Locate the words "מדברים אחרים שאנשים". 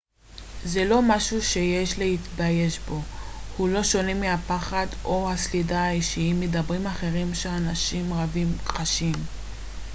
6.39-8.13